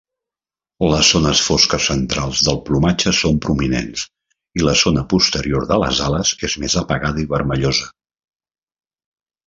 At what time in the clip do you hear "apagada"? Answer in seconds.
6.85-7.27